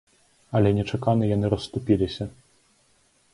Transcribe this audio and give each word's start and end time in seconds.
Але 0.59 0.69
нечакана 0.77 1.27
яны 1.35 1.47
расступіліся. 1.55 2.23